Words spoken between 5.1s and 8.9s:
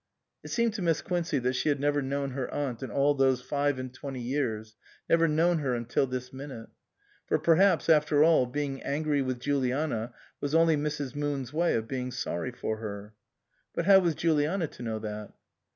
known her until this minute. For perhaps, after all, being